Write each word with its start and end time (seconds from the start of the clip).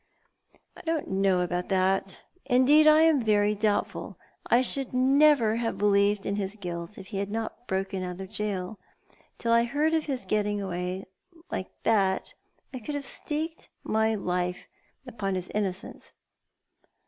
"I 0.77 0.81
don't 0.81 1.07
know 1.09 1.45
aboiit 1.47 1.67
that. 1.69 2.23
Indeed, 2.45 2.87
I 2.87 3.01
am 3.01 3.21
very 3.21 3.53
doubtful. 3.53 4.17
I 4.47 4.63
should 4.63 4.95
never 4.95 5.57
have 5.57 5.77
believed 5.77 6.25
in 6.25 6.37
his 6.37 6.55
guilt 6.55 6.97
if 6.97 7.09
he 7.09 7.17
had 7.17 7.29
not 7.29 7.67
broken 7.67 8.01
out 8.01 8.19
of 8.19 8.35
gaol. 8.35 8.79
Till 9.37 9.51
I 9.53 9.61
heard 9.63 9.93
of 9.93 10.05
his 10.07 10.25
getting 10.25 10.59
away 10.59 11.05
like 11.51 11.69
that 11.83 12.33
I 12.73 12.79
could 12.79 12.95
have 12.95 13.05
staked 13.05 13.69
my 13.83 14.15
life 14.15 14.65
upon 15.05 15.35
his 15.35 15.49
innocence." 15.53 16.13